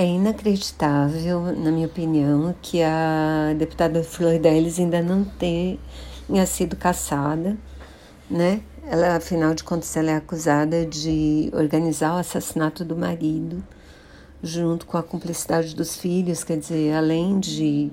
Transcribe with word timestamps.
É 0.00 0.06
inacreditável, 0.06 1.40
na 1.56 1.72
minha 1.72 1.88
opinião, 1.88 2.54
que 2.62 2.80
a 2.80 3.52
deputada 3.58 4.04
Flor 4.04 4.38
Delis 4.38 4.78
ainda 4.78 5.02
não 5.02 5.24
tenha 5.24 6.46
sido 6.46 6.76
caçada, 6.76 7.58
né? 8.30 8.60
Ela, 8.84 9.16
afinal 9.16 9.52
de 9.54 9.64
contas, 9.64 9.96
ela 9.96 10.12
é 10.12 10.14
acusada 10.14 10.86
de 10.86 11.50
organizar 11.52 12.14
o 12.14 12.18
assassinato 12.18 12.84
do 12.84 12.94
marido, 12.94 13.60
junto 14.40 14.86
com 14.86 14.96
a 14.96 15.02
cumplicidade 15.02 15.74
dos 15.74 15.96
filhos, 15.96 16.44
quer 16.44 16.58
dizer, 16.58 16.94
além 16.94 17.40
de, 17.40 17.90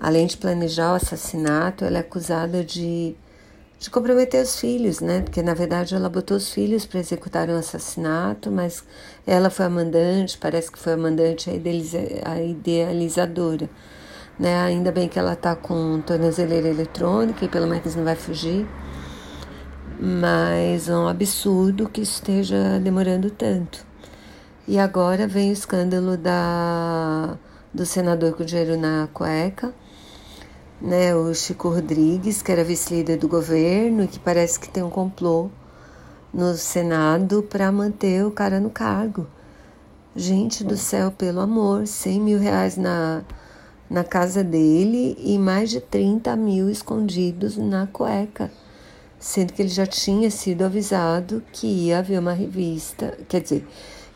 além 0.00 0.26
de 0.26 0.38
planejar 0.38 0.92
o 0.92 0.94
assassinato, 0.94 1.84
ela 1.84 1.98
é 1.98 2.00
acusada 2.00 2.64
de 2.64 3.14
de 3.80 3.88
comprometer 3.88 4.42
os 4.42 4.60
filhos, 4.60 5.00
né? 5.00 5.22
Porque 5.22 5.42
na 5.42 5.54
verdade 5.54 5.94
ela 5.94 6.10
botou 6.10 6.36
os 6.36 6.52
filhos 6.52 6.84
para 6.84 7.00
executar 7.00 7.48
um 7.48 7.56
assassinato, 7.56 8.50
mas 8.50 8.84
ela 9.26 9.48
foi 9.48 9.64
a 9.64 9.70
mandante, 9.70 10.36
parece 10.36 10.70
que 10.70 10.78
foi 10.78 10.92
a 10.92 10.96
mandante 10.98 11.48
a 11.50 12.42
idealizadora, 12.42 13.70
né? 14.38 14.60
Ainda 14.62 14.92
bem 14.92 15.08
que 15.08 15.18
ela 15.18 15.34
tá 15.34 15.56
com 15.56 16.02
tornozeleira 16.02 16.68
eletrônica 16.68 17.42
e 17.42 17.48
pelo 17.48 17.66
menos 17.66 17.94
não 17.96 18.04
vai 18.04 18.16
fugir. 18.16 18.68
Mas 19.98 20.88
é 20.88 20.94
um 20.94 21.08
absurdo 21.08 21.88
que 21.88 22.02
esteja 22.02 22.78
demorando 22.80 23.30
tanto. 23.30 23.86
E 24.68 24.78
agora 24.78 25.26
vem 25.26 25.50
o 25.50 25.52
escândalo 25.54 26.16
da 26.18 27.38
do 27.72 27.86
senador 27.86 28.34
com 28.34 28.44
dinheiro 28.44 28.76
na 28.76 29.08
cueca 29.12 29.72
né, 30.80 31.14
o 31.14 31.34
Chico 31.34 31.68
Rodrigues, 31.68 32.40
que 32.40 32.50
era 32.50 32.64
vice-líder 32.64 33.18
do 33.18 33.28
governo 33.28 34.04
e 34.04 34.08
que 34.08 34.18
parece 34.18 34.58
que 34.58 34.68
tem 34.68 34.82
um 34.82 34.90
complô 34.90 35.50
no 36.32 36.54
Senado 36.54 37.42
para 37.42 37.70
manter 37.70 38.24
o 38.24 38.30
cara 38.30 38.58
no 38.58 38.70
cargo. 38.70 39.26
Gente 40.16 40.64
do 40.64 40.76
céu, 40.76 41.12
pelo 41.12 41.40
amor, 41.40 41.86
100 41.86 42.20
mil 42.20 42.38
reais 42.38 42.76
na, 42.76 43.22
na 43.88 44.02
casa 44.02 44.42
dele 44.42 45.16
e 45.20 45.38
mais 45.38 45.70
de 45.70 45.80
30 45.80 46.34
mil 46.34 46.70
escondidos 46.70 47.56
na 47.56 47.86
cueca, 47.86 48.50
sendo 49.18 49.52
que 49.52 49.62
ele 49.62 49.68
já 49.68 49.86
tinha 49.86 50.30
sido 50.30 50.64
avisado 50.64 51.42
que 51.52 51.66
ia 51.66 51.98
haver 51.98 52.18
uma 52.18 52.32
revista, 52.32 53.18
quer 53.28 53.42
dizer, 53.42 53.66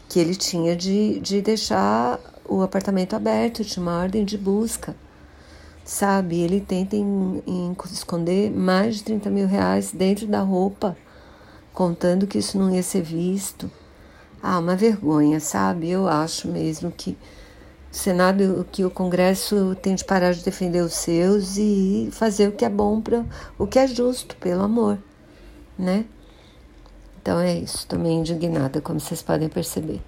que 0.08 0.18
ele 0.18 0.34
tinha 0.34 0.74
de, 0.74 1.20
de 1.20 1.42
deixar 1.42 2.18
o 2.48 2.62
apartamento 2.62 3.14
aberto, 3.14 3.64
tinha 3.64 3.82
uma 3.82 4.00
ordem 4.00 4.24
de 4.24 4.38
busca 4.38 4.96
sabe? 5.84 6.40
Ele 6.40 6.60
tenta 6.60 6.96
em, 6.96 7.42
em 7.46 7.76
esconder 7.92 8.50
mais 8.50 8.96
de 8.96 9.04
30 9.04 9.30
mil 9.30 9.46
reais 9.46 9.92
dentro 9.92 10.26
da 10.26 10.40
roupa, 10.40 10.96
contando 11.72 12.26
que 12.26 12.38
isso 12.38 12.58
não 12.58 12.74
ia 12.74 12.82
ser 12.82 13.02
visto. 13.02 13.70
Ah, 14.42 14.58
uma 14.58 14.76
vergonha, 14.76 15.40
sabe? 15.40 15.90
Eu 15.90 16.08
acho 16.08 16.48
mesmo 16.48 16.90
que 16.90 17.16
o 17.92 17.96
Senado, 17.96 18.66
que 18.72 18.84
o 18.84 18.90
Congresso 18.90 19.76
tem 19.80 19.94
de 19.94 20.04
parar 20.04 20.32
de 20.32 20.42
defender 20.42 20.82
os 20.82 20.94
seus 20.94 21.56
e 21.56 22.08
fazer 22.12 22.48
o 22.48 22.52
que 22.52 22.64
é 22.64 22.68
bom 22.68 23.00
para 23.00 23.24
o 23.58 23.66
que 23.66 23.78
é 23.78 23.86
justo, 23.86 24.36
pelo 24.36 24.62
amor, 24.62 24.98
né? 25.78 26.04
Então 27.22 27.40
é 27.40 27.54
isso, 27.56 27.78
estou 27.78 27.98
indignada, 28.04 28.82
como 28.82 29.00
vocês 29.00 29.22
podem 29.22 29.48
perceber. 29.48 30.02